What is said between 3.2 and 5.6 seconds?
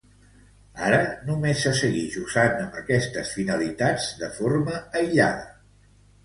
finalitats de forma aïllada.